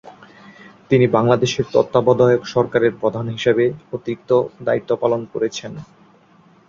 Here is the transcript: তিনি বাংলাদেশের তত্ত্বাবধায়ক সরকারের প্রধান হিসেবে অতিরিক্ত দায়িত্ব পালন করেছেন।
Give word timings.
তিনি 0.91 1.05
বাংলাদেশের 1.07 1.65
তত্ত্বাবধায়ক 1.73 2.41
সরকারের 2.45 2.93
প্রধান 3.01 3.25
হিসেবে 3.29 3.65
অতিরিক্ত 3.93 4.29
দায়িত্ব 4.65 4.91
পালন 4.95 5.21
করেছেন। 5.33 5.71